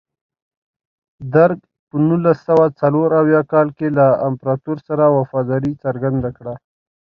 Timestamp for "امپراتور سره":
4.27-5.03